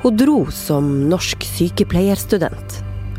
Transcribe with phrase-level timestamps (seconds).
[0.00, 2.78] Hun dro som norsk sykepleierstudent,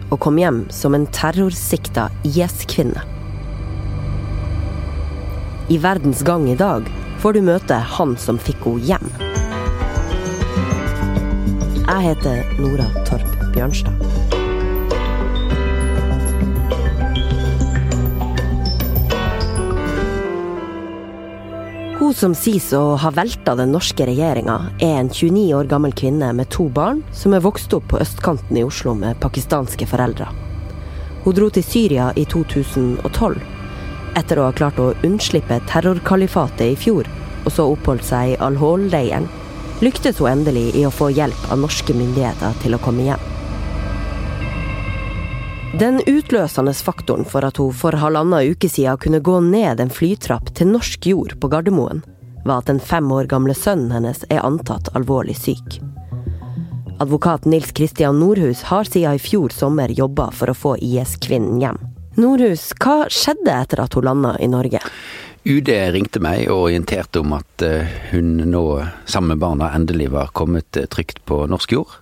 [0.09, 3.04] og kom hjem som en terrorsikta IS-kvinne.
[5.70, 6.89] I Verdens Gang i dag
[7.21, 9.13] får du møte han som fikk henne hjem.
[11.86, 14.20] Jeg heter Nora Torp Bjørnstad.
[22.02, 26.31] Hun som sies å ha velta den norske regjeringa, er en 29 år gammel kvinne
[26.34, 30.26] med to barn som er vokst opp på østkanten i Oslo med pakistanske foreldre.
[31.21, 33.38] Hun dro til Syria i 2012,
[34.17, 37.05] etter å ha klart å unnslippe terrorkalifatet i fjor,
[37.45, 39.29] og så oppholdt seg i Al-Hol-leiren,
[39.85, 43.29] lyktes hun endelig i å få hjelp av norske myndigheter til å komme hjem.
[45.80, 50.49] Den utløsende faktoren for at hun for halvannen uke siden kunne gå ned en flytrapp
[50.57, 52.02] til norsk jord på Gardermoen,
[52.43, 55.79] var at den fem år gamle sønnen hennes er antatt alvorlig syk.
[56.99, 61.79] Advokat Nils Kristian Nordhus har siden i fjor sommer jobba for å få IS-kvinnen hjem.
[62.20, 64.84] Nordhus, hva skjedde etter at hun landa i Norge?
[65.41, 68.61] UD ringte meg og orienterte om at eh, hun nå
[69.09, 71.95] sammen med barna endelig var kommet eh, trygt på norsk jord.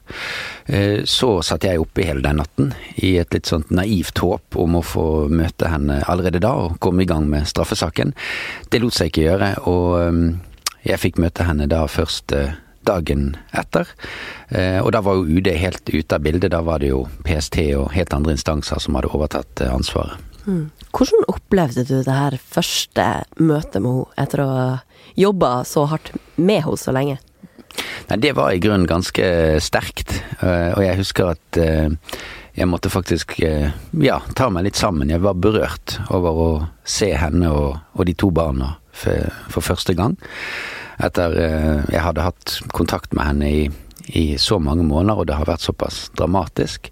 [0.68, 4.76] Eh, så satt jeg oppe hele den natten i et litt sånt naivt håp om
[4.76, 8.12] å få møte henne allerede da og komme i gang med straffesaken.
[8.68, 12.36] Det lot seg ikke gjøre, og jeg fikk møte henne da først
[12.88, 13.88] dagen etter.
[14.82, 16.52] Og da var jo UD helt ute av bildet.
[16.56, 20.18] Da var det jo PST og helt andre instanser som hadde overtatt ansvaret.
[20.50, 20.70] Mm.
[20.96, 23.06] Hvordan opplevde du det her første
[23.38, 24.70] møtet med henne, etter å ha
[25.20, 27.20] jobba så hardt med henne så lenge?
[28.10, 29.26] Nei, det var i grunnen ganske
[29.62, 31.92] sterkt, eh, og jeg husker at eh,
[32.58, 33.70] jeg måtte faktisk eh,
[34.02, 35.12] ja, ta meg litt sammen.
[35.14, 36.50] Jeg var berørt over å
[36.84, 40.18] se henne og, og de to barna for, for, første gang.
[41.00, 41.32] Etter
[41.88, 43.62] jeg hadde hatt kontakt med henne i,
[44.20, 46.90] i så mange måneder, og det har vært såpass dramatisk.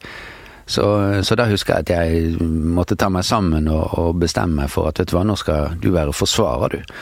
[0.67, 0.83] Så,
[1.23, 4.99] så, da husker jeg at jeg måtte ta meg sammen og, og bestemme for at
[4.99, 6.97] vet du hva, nå skal du være forsvarer, du.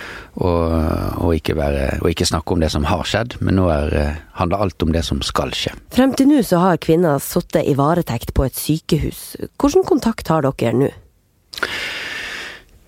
[0.46, 0.76] Og,
[1.24, 3.96] og, ikke, være, og ikke, snakke om det som har skjedd, men nå er,
[4.38, 5.74] handler alt om det som skal skje.
[5.96, 9.24] Frem til nå så har kvinner sittet i varetekt på et sykehus.
[9.58, 10.92] Hvilken kontakt har dere nå?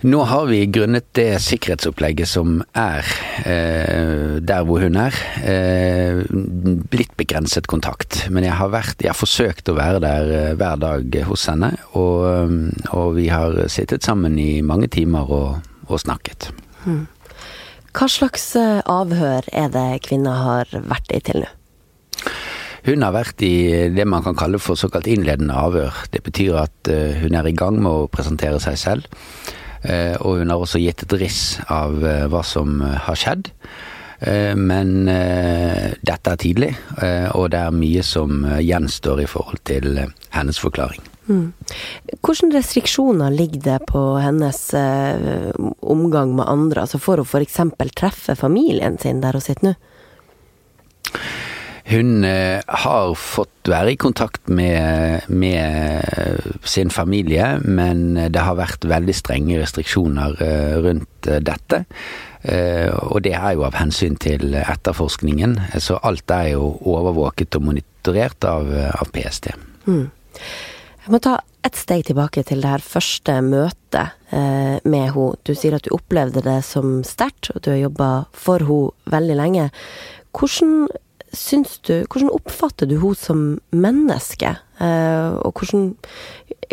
[0.05, 3.07] Nå har vi grunnet det sikkerhetsopplegget som er
[3.49, 6.19] eh, der hvor hun er, eh,
[6.85, 8.27] blitt begrenset kontakt.
[8.29, 11.71] Men jeg har, vært, jeg har forsøkt å være der eh, hver dag hos henne,
[11.97, 16.51] og, eh, og, vi har sittet sammen i mange timer og, og snakket.
[16.85, 17.07] Hmm.
[17.97, 21.53] Hva slags eh, avhør er det kvinner har vært i til nå?
[22.85, 26.05] Hun har vært i det man kan kalle for såkalt innledende avhør.
[26.13, 26.87] Det betyr at
[27.19, 29.17] hun er i gang med å presentere seg selv.
[29.83, 33.51] Eh, og hun har også gitt et riss av eh, hva som eh, har skjedd.
[34.17, 36.71] Men dette er tidlig,
[37.37, 39.99] og det er mye som gjenstår i forhold til
[40.33, 41.03] hennes forklaring.
[41.29, 41.51] Mm.
[42.25, 44.63] Hvilke restriksjoner ligger det på hennes
[45.85, 46.87] omgang med andre?
[46.87, 47.61] Altså For å f.eks.
[47.93, 49.75] treffe familien sin der hun sitter nå?
[51.87, 56.03] Hun eh, har fått være i kontakt med, med,
[56.67, 61.85] sin familie, men det har vært veldig strenge restriksjoner eh, rundt eh, dette.
[62.47, 65.57] Og det er jo av hensyn til etterforskningen.
[65.83, 69.49] Så alt er jo overvåket og monitorert av, av PST.
[69.89, 70.05] Mm.
[71.01, 71.33] Jeg må ta
[71.67, 75.25] et steg tilbake til det her første møtet med henne.
[75.43, 79.37] Du sier at du opplevde det som sterkt, og du har jobba for henne veldig
[79.41, 79.67] lenge.
[80.37, 80.87] Hvordan
[81.35, 83.43] syns du Hvordan oppfatter du henne som
[83.75, 84.55] menneske?
[84.79, 85.93] Eh, og hvordan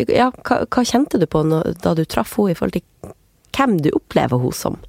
[0.07, 3.13] Ja, hva, hva kjente du på når, da du traff henne, i forhold til
[3.55, 4.79] hvem du opplever henne som?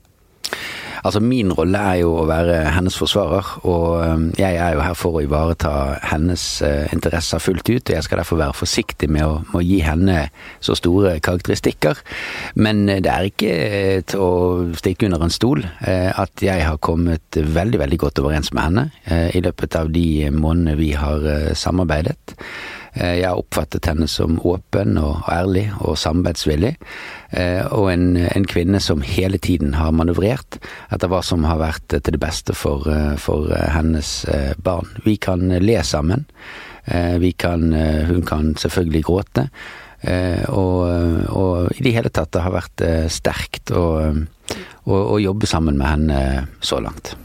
[1.06, 4.96] Altså Min rolle er jo å være hennes forsvarer, og um, jeg er jo her
[4.98, 5.72] for å ivareta
[6.10, 7.84] hennes uh, interesser fullt ut.
[7.84, 10.16] og Jeg skal derfor være forsiktig med å, med å gi henne
[10.64, 12.00] så store karakteristikker.
[12.58, 14.32] Men uh, det er ikke uh, til å
[14.80, 19.40] stikke under en stol at jeg har kommet veldig, veldig godt overens med henne i
[19.44, 22.36] løpet av de månedene vi har samarbeidet.
[22.96, 26.72] Eh, jeg har oppfattet henne som åpen og ærlig og samarbeidsvillig,
[27.36, 30.58] eh, og en, en, kvinne som hele tiden har manøvrert
[30.94, 34.12] etter hva som har vært til det beste for, eh, for hennes
[34.64, 34.88] barn.
[35.04, 36.26] Vi kan le sammen.
[36.86, 37.72] Kan,
[38.06, 39.48] hun kan selvfølgelig gråte.
[40.54, 40.86] Og,
[41.34, 44.14] og, i det hele tatt det har vært sterkt å,
[44.86, 46.20] å, å jobbe sammen med henne
[46.62, 47.16] så langt.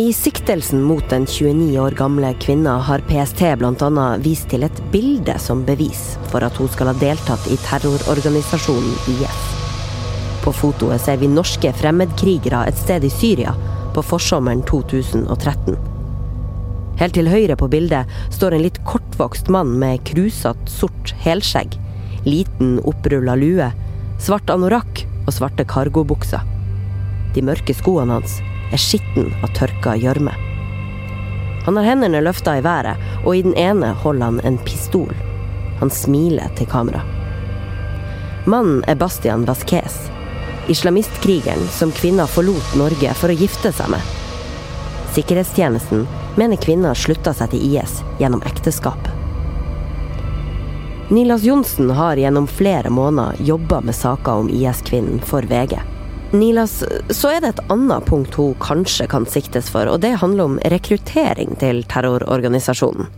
[0.00, 4.04] I siktelsen mot den 29 år gamle kvinna har PST bl.a.
[4.24, 9.42] vist til et bilde som bevis for at hun skal ha deltatt i terrororganisasjonen IS.
[10.40, 13.52] På fotoet ser vi norske fremmedkrigere et sted i Syria
[13.92, 15.76] på forsommeren 2013.
[17.02, 21.76] Helt til høyre på bildet står en litt kortvokst mann med krusete, sort helskjegg,
[22.24, 23.68] liten, opprulla lue,
[24.16, 26.40] svart anorakk og svarte cargobukser.
[27.36, 28.40] De mørke skoene hans
[28.72, 30.34] er skitten av tørka gjørme.
[31.66, 35.12] Han har hendene løfta i været, og i den ene holder han en pistol.
[35.80, 37.02] Han smiler til kamera.
[38.48, 40.08] Mannen er Bastian Vasquez,
[40.72, 44.16] islamistkrigeren som kvinna forlot Norge for å gifte seg med.
[45.14, 46.06] Sikkerhetstjenesten
[46.40, 49.12] mener kvinna slutta seg til IS gjennom ekteskapet.
[51.10, 55.80] Nilas Johnsen har gjennom flere måneder jobba med saker om IS-kvinnen for VG.
[56.32, 60.46] Nilas, så er det et annet punkt hun kanskje kan siktes for, og det handler
[60.46, 63.08] om rekruttering til terrororganisasjonen.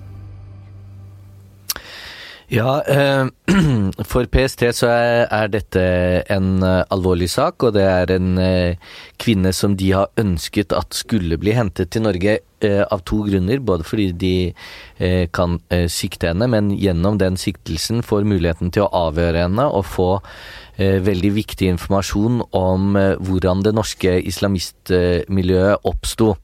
[2.52, 3.26] Ja, eh,
[4.10, 5.82] for PST så er, dette
[6.28, 10.92] en eh, alvorlig sak, og det er en eh, kvinne som de har ønsket at
[10.92, 13.58] skulle bli hentet til Norge av to grunner.
[13.58, 14.34] Både fordi de
[15.34, 15.56] kan
[15.90, 20.06] sikte henne, men gjennom den siktelsen får muligheten til å avhøre henne og få
[20.78, 26.36] veldig viktig informasjon om hvordan det norske islamistmiljøet oppsto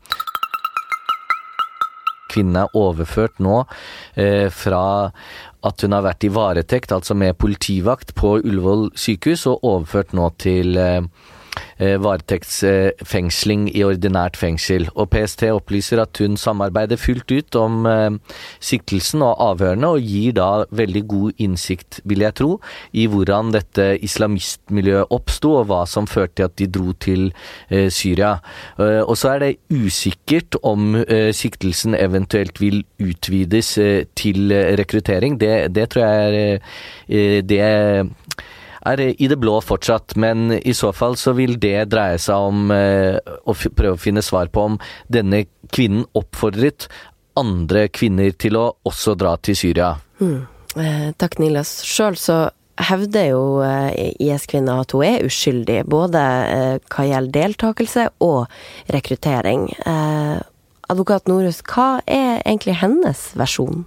[2.38, 3.64] kvinnen er overført nå
[4.14, 5.11] eh, fra
[5.67, 10.31] at hun har vært i varetekt, altså med politivakt, på Ullevål sykehus, og overført nå
[10.38, 11.02] til eh,
[11.78, 14.88] varetektsfengsling i ordinært fengsel.
[14.94, 18.10] Og PST opplyser at hun samarbeider fullt ut om eh,
[18.64, 22.58] siktelsen og avhørene, og gir da veldig god innsikt, vil jeg tro,
[22.93, 27.28] i hvordan dette islamistmiljøet oppsto, og hva som førte til at de dro til
[27.70, 28.37] eh, Syria.
[28.78, 30.94] Og så er det usikkert om
[31.34, 33.70] siktelsen eventuelt vil utvides
[34.19, 35.38] til rekruttering.
[35.40, 36.61] Det, det tror jeg
[37.08, 37.62] er det
[38.86, 42.72] er i det blå fortsatt, men i så fall så vil det dreie seg om
[42.75, 44.78] eh, å prøve å finne svar på om
[45.12, 45.44] denne
[45.75, 46.88] kvinnen oppfordret
[47.38, 49.92] andre kvinner til å også dra til Syria.
[50.19, 50.46] Mm.
[51.19, 51.78] Takk, Nilas.
[51.86, 52.38] Sjøl så
[52.88, 56.22] hevder jo eh, IS-kvinna at hun er uskyldig, både
[56.86, 58.46] hva gjelder deltakelse og
[58.94, 59.69] rekruttering.
[60.88, 63.86] Advokat Norhus, hva er egentlig hennes versjon?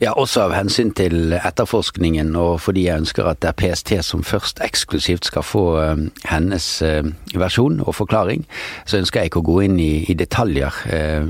[0.00, 4.22] Ja, også av hensyn til etterforskningen, og fordi jeg ønsker at det er PST som
[4.24, 6.00] først eksklusivt skal få uh,
[6.30, 7.04] hennes uh,
[7.36, 8.46] versjon og forklaring,
[8.88, 11.28] så ønsker jeg ikke å gå inn i, i detaljer uh,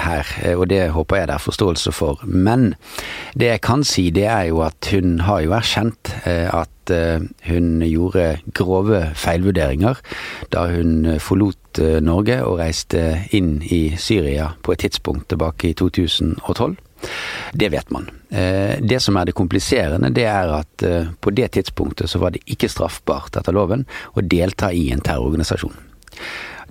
[0.00, 2.24] her, og det håper jeg det er forståelse for.
[2.24, 2.70] Men
[3.36, 6.90] det jeg kan si, det er jo at hun har jo erkjent at
[7.46, 10.00] hun gjorde grove feilvurderinger
[10.50, 16.80] da hun forlot Norge og reiste inn i Syria på et tidspunkt tilbake i 2012.
[17.52, 18.08] Det vet man.
[18.28, 22.34] Eh, det som er det kompliserende, det er at eh, på det tidspunktet så var
[22.34, 25.74] det ikke straffbart etter loven å delta i en terrororganisasjon.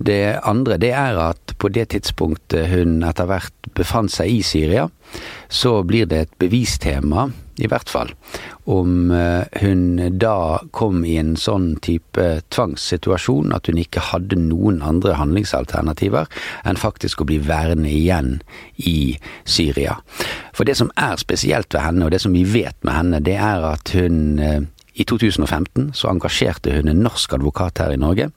[0.00, 4.86] Det andre det er at på det tidspunktet hun etter hvert befant seg i Syria,
[5.52, 7.26] så blir det et bevistema,
[7.60, 8.14] i hvert fall,
[8.70, 14.80] om eh, hun da kom i en sånn type tvangssituasjon at hun ikke hadde noen
[14.86, 16.30] andre handlingsalternativer
[16.64, 18.38] enn faktisk å bli værende igjen
[18.80, 19.98] i Syria.
[20.56, 23.36] For det som er spesielt ved henne, og det som vi vet med henne, det
[23.36, 24.62] er at hun eh,
[25.00, 28.28] i 2015 så engasjerte hun en norsk advokat her i Norge,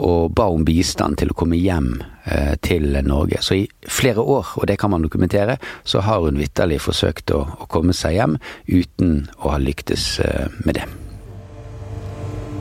[0.00, 1.90] og ba om bistand til å komme hjem
[2.24, 3.42] eh, til Norge.
[3.44, 7.42] Så i flere år, og det kan man dokumentere, så har hun vitterlig forsøkt å,
[7.44, 8.38] å, komme seg hjem
[8.70, 10.88] uten å ha lyktes eh, med det.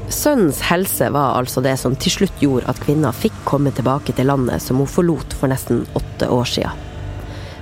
[0.10, 4.28] Sønnens helse var altså det som til slutt gjorde at kvinna fikk komme tilbake til
[4.28, 6.86] landet som hun forlot for nesten åtte år siden.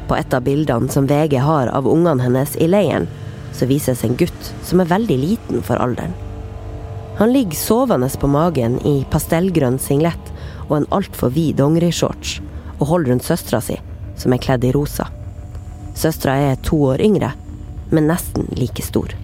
[0.07, 3.09] På et av bildene som VG har av ungene hennes i leiren,
[3.57, 6.13] så vises en gutt som er veldig liten for alderen.
[7.17, 10.33] Han ligger sovende på magen i pastellgrønn singlet
[10.67, 12.37] og en altfor vid dongerishorts,
[12.77, 13.79] og holder rundt søstera si,
[14.19, 15.07] som er kledd i rosa.
[15.97, 17.31] Søstera er to år yngre,
[17.89, 19.15] men nesten like stor.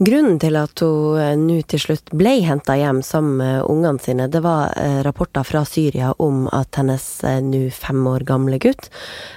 [0.00, 4.40] Grunnen til at hun nå til slutt ble henta hjem sammen med ungene sine, det
[4.40, 8.88] var eh, rapporter fra Syria om at hennes eh, nå fem år gamle gutt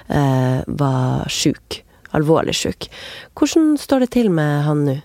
[0.08, 2.88] eh, var sjuk alvorlig syk.
[3.34, 5.00] Hvordan står det til med han nå?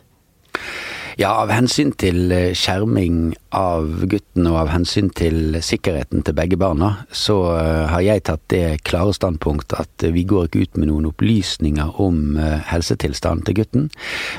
[1.20, 6.56] Ja, av hensyn til eh, skjerming av gutten og av hensyn til sikkerheten til begge
[6.56, 10.88] barna, så eh, har jeg tatt det klare standpunkt at vi går ikke ut med
[10.88, 13.92] noen opplysninger om eh, helsetilstanden til gutten.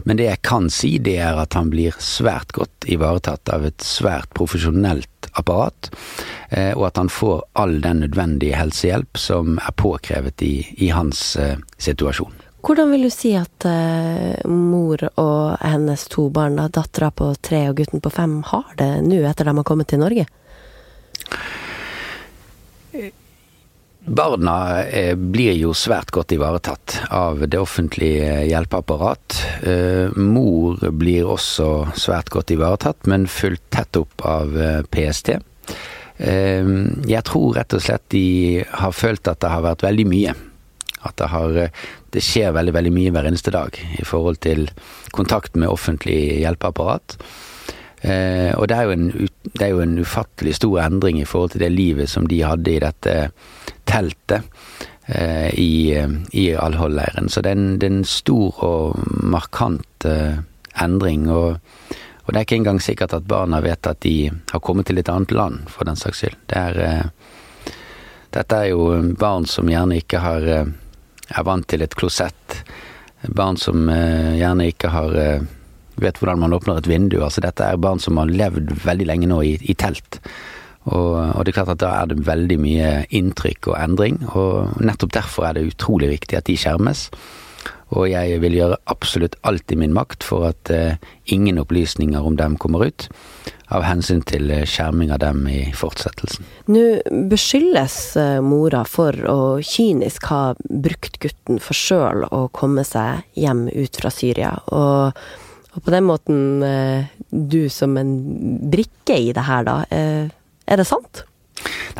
[0.08, 3.84] Men det jeg kan si, det er at han blir svært godt ivaretatt av et
[3.84, 5.92] svært profesjonelt apparat,
[6.50, 11.36] og at han får all den nødvendige helsehjelp som er påkrevet i, i hans
[11.78, 12.39] situasjon.
[12.60, 17.80] Hvordan vil du si at uh, mor og hennes to barn, dattera på tre og
[17.80, 20.26] gutten på fem, har det nå etter de har kommet til Norge?
[24.10, 29.36] Barna eh, blir jo svært godt ivaretatt av det offentlige hjelpeapparat.
[29.62, 35.36] Eh, mor blir også svært godt ivaretatt, men fulgt tett opp av eh, PST.
[36.20, 40.34] Jeg tror rett og slett de har følt at det har vært veldig mye.
[41.06, 41.60] At det, har,
[42.12, 44.66] det skjer veldig, veldig mye hver eneste dag i forhold til
[45.16, 47.16] kontakt med offentlig hjelpeapparat.
[48.00, 49.08] Eh, og det er, en,
[49.52, 52.72] det er, jo en, ufattelig stor endring i forhold til det livet som de hadde
[52.72, 53.16] i dette
[53.88, 54.46] teltet
[55.06, 55.96] eh, i,
[56.32, 57.28] i Al-Hol-leiren.
[57.28, 60.40] Så det er, en, det er, en, stor og markant eh,
[60.80, 61.28] endring.
[61.28, 61.58] Og,
[62.24, 65.12] og, det er ikke engang sikkert at barna vet at de har kommet til et
[65.12, 66.38] annet land, for den saks skyld.
[66.48, 67.74] Det er, eh,
[68.30, 70.72] dette er jo barn som gjerne ikke har, eh,
[71.30, 72.60] er vant til et klosett.
[73.36, 75.16] Barn som eh, gjerne ikke har
[76.00, 77.20] vet hvordan man åpner et vindu.
[77.24, 80.20] Altså dette er barn som har levd veldig lenge nå i, i telt.
[80.88, 84.80] Og, og, det er klart at da er det veldig mye inntrykk og endring, og
[84.80, 87.10] nettopp derfor er det utrolig viktig at de skjermes.
[87.96, 90.94] Og jeg vil gjøre absolutt alt i min makt for at uh,
[91.26, 93.08] ingen opplysninger om dem kommer ut,
[93.74, 96.46] av hensyn til uh, skjerming av dem i fortsettelsen.
[96.70, 96.84] Nå
[97.30, 103.66] beskyldes uh, mora for å kynisk ha brukt gutten for sjøl å komme seg hjem
[103.74, 104.56] ut fra Syria.
[104.70, 105.18] og
[105.70, 108.14] og på den måten eh, du som en
[108.72, 109.76] brikke i det her, da.
[109.94, 110.30] Eh,
[110.66, 111.24] er det sant?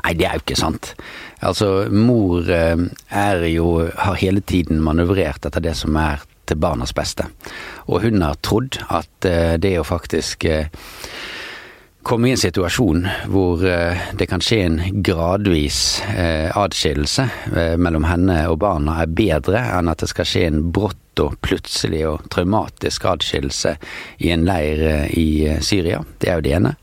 [0.00, 0.93] Nei, det er jo ikke sant.
[1.40, 2.76] Altså, mor eh,
[3.09, 7.29] er jo har hele tiden manøvrert etter det som er til barnas beste.
[7.87, 9.29] Og hun har trodd at
[9.62, 10.49] det å faktisk
[12.02, 16.00] komme i en situasjon hvor det kan skje en gradvis
[16.59, 17.29] adskillelse
[17.79, 22.05] mellom henne og barna, er bedre enn at det skal skje en brått og plutselig
[22.09, 23.75] og traumatisk adskillelse
[24.23, 26.02] i en leir eh, i eh, Syria.
[26.19, 26.75] Det er jo det ene.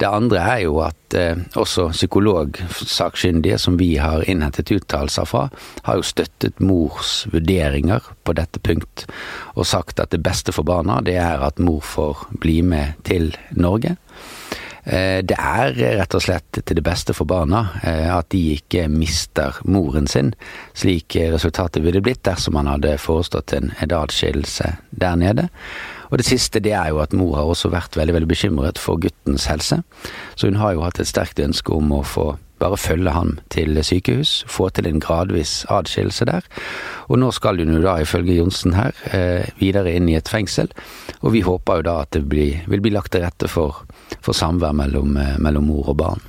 [0.00, 5.46] Det andre er jo at eh, også psykologsakkyndige som vi har innhentet uttalelser fra,
[5.86, 9.06] har jo støttet mors vurderinger på dette punkt,
[9.54, 13.32] og sagt at det beste for barna det er at mor får bli med til
[13.56, 13.96] Norge.
[14.84, 18.86] Eh, det er rett og slett til det beste for barna eh, at de ikke
[18.92, 20.32] mister moren sin,
[20.72, 25.48] slik resultatet ville blitt dersom man hadde forestått en adskillelse der nede.
[26.10, 28.98] Og det siste det er jo at mor har også vært veldig veldig bekymret for
[29.00, 29.82] guttens helse.
[30.34, 33.78] Så hun har jo hatt et sterkt ønske om å få bare følge ham til
[33.84, 36.46] sykehus, få til en gradvis adskillelse der.
[37.08, 40.70] Og nå skal hun jo da, ifølge Johnsen her, eh, videre inn i et fengsel.
[41.22, 43.84] Og vi håper jo da at det blir, vil bli lagt til rette for,
[44.20, 46.26] for samvær mellom, eh, mellom mor og barn.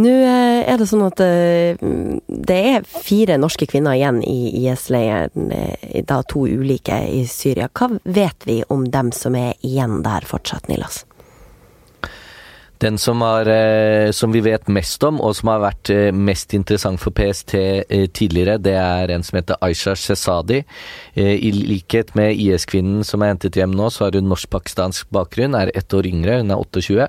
[0.00, 1.80] Nå eh, er det sånn at eh,
[2.28, 7.70] det er fire norske kvinner igjen i IS-leiren, eh, da to ulike i Syria.
[7.72, 11.04] Hva vet vi om dem som er igjen der fortsatt, Nilas?
[12.80, 16.54] Den som, har, eh, som, vi vet mest om, og som har vært eh, mest
[16.56, 20.62] interessant for PST eh, tidligere, det er en som heter Aisha Shesadi.
[21.20, 25.72] I likhet med IS-kvinnen som er hentet hjem nå, så har hun norsk-pakistansk bakgrunn, er
[25.76, 27.08] ett år yngre, hun er 28.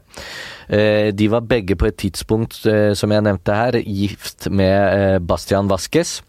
[1.15, 2.57] De var begge på et tidspunkt,
[2.97, 6.19] som jeg nevnte her, gift med Bastian Vasques.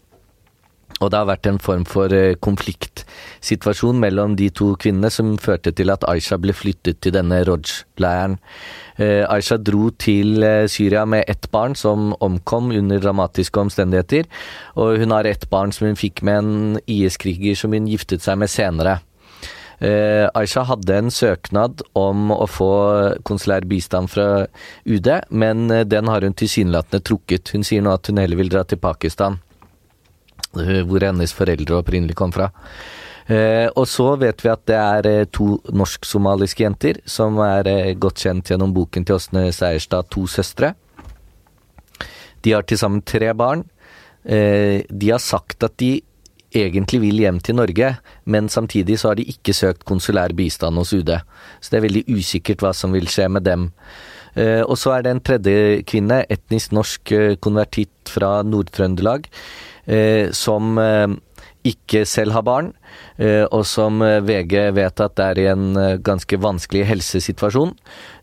[1.03, 2.13] Og det har vært en form for
[2.45, 8.37] konfliktsituasjon mellom de to kvinnene som førte til at Aisha ble flyttet til denne Roj-leiren.
[8.95, 14.29] Eh, Aisha dro til eh, Syria med ett barn som omkom under dramatiske omstendigheter,
[14.79, 18.39] og hun har ett barn som hun fikk med en IS-kriger som hun giftet seg
[18.39, 19.01] med senere.
[19.83, 22.69] Aisha hadde en søknad om å få
[23.27, 24.45] konsulær bistand fra
[24.87, 27.51] UD, men den har hun tilsynelatende trukket.
[27.51, 29.41] Hun sier nå at hun heller vil dra til Pakistan,
[30.53, 32.51] hvor hennes foreldre opprinnelig kom fra.
[33.27, 37.93] Eh, og så vet vi at det er eh, to norsk-somaliske jenter som er eh,
[37.95, 40.73] godt kjent gjennom boken til Åsne Seierstad, To søstre.
[42.43, 43.63] De har til sammen tre barn.
[44.23, 46.01] de har sagt at de
[46.55, 50.93] egentlig vil hjem til Norge, men samtidig så har de ikke søkt konsulær bistand hos
[50.93, 51.11] UD.
[51.59, 53.71] Så det er veldig usikkert hva som vil skje med dem.
[54.33, 57.11] Og så er det en tredje kvinne, etnisk norsk
[57.43, 59.27] konvertitt fra Nord-Trøndelag,
[60.33, 60.79] som
[61.63, 62.71] ikke selv har barn,
[63.17, 67.73] eh, og som eh, VG vet at det er i en eh, ganske vanskelig helsesituasjon.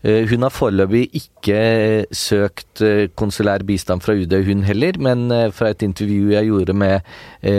[0.01, 2.81] Hun har foreløpig ikke søkt
[3.21, 7.05] konsulær bistand fra UD, hun heller, men fra et intervju jeg gjorde med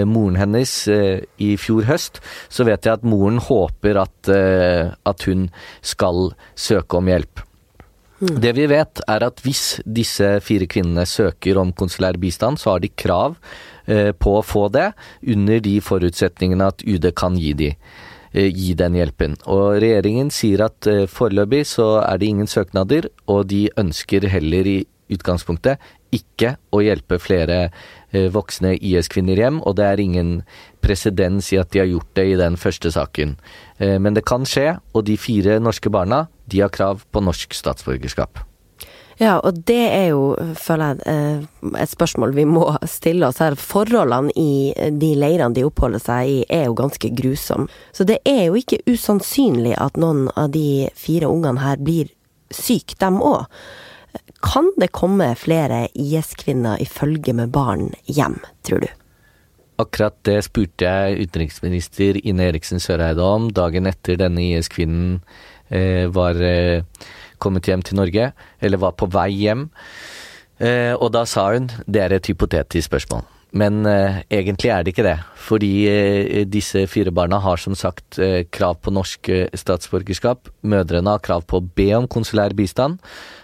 [0.09, 2.17] moren hennes i fjor høst,
[2.49, 5.51] så vet jeg at moren håper at, at hun
[5.85, 7.45] skal søke om hjelp.
[8.21, 8.35] Mm.
[8.43, 12.83] Det vi vet, er at hvis disse fire kvinnene søker om konsulær bistand, så har
[12.83, 13.37] de krav
[13.85, 14.91] Eh, på å få det,
[15.33, 17.75] under de forutsetningene at UD kan gi de.
[18.31, 19.33] gi den hjelpen.
[19.51, 24.75] Og regjeringen sier at foreløpig så er det ingen søknader, og de ønsker heller i
[25.11, 25.83] utgangspunktet
[26.15, 27.57] ikke å hjelpe flere
[28.11, 30.31] voksne IS-kvinner hjem, og det er ingen
[30.83, 33.37] presedens i at de har gjort det i den første saken.
[33.79, 38.43] Men det kan skje, og de fire norske barna de har krav på norsk statsborgerskap.
[39.21, 43.53] Ja, og det er jo, føler jeg, eh, et spørsmål vi må stille oss her.
[43.59, 47.69] Forholdene i de leirene de oppholder seg i er jo ganske grusomme.
[47.93, 52.09] Så det er jo ikke usannsynlig at noen av de fire ungene her blir
[52.49, 53.45] syke, dem òg.
[54.41, 58.89] Kan det komme flere IS-kvinner i følge med barn hjem, tror du?
[59.81, 65.19] Akkurat det spurte jeg utenriksminister Ine Eriksen Søreide om dagen etter denne IS-kvinnen
[65.69, 66.83] eh, var eh,
[67.41, 68.31] kommet hjem til Norge,
[68.61, 69.69] eller var på vei hjem.
[70.61, 73.25] Eh, og da sa hun det er et hypotetisk spørsmål.
[73.51, 75.17] Men eh, egentlig er det ikke det.
[75.47, 79.29] Fordi eh, disse fire barna har som sagt eh, krav på norsk
[79.59, 80.49] statsborgerskap.
[80.63, 83.01] Mødrene har krav på å be om konsulær bistand.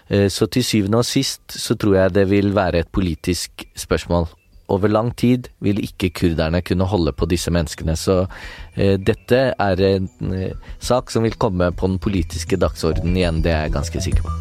[0.09, 4.27] Eh, så til syvende og sist så tror jeg det vil være et politisk spørsmål
[4.67, 7.95] over lang tid vil ikke kurderne kunne holde på disse menneskene.
[7.95, 8.25] Så
[8.75, 13.53] eh, dette er en eh, sak som vil komme på den politiske dagsordenen igjen, det
[13.53, 14.31] er jeg ganske sikker på.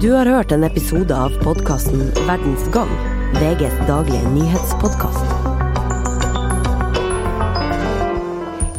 [0.00, 2.90] Du har hørt en episode av podkasten Verdens gang,
[3.36, 5.36] VGs daglige nyhetspodkast.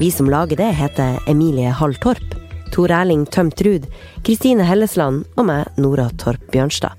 [0.02, 2.31] Vi som lager det, heter Emilie Hall Torp,
[2.72, 3.86] Tor Erling Tømt Ruud,
[4.24, 6.96] Kristine Hellesland og meg, Nora Torp Bjørnstad.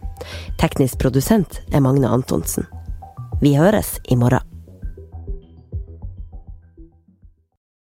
[0.61, 2.69] Teknisk produsent er Magne Antonsen.
[3.43, 4.52] Vi høres i morgen.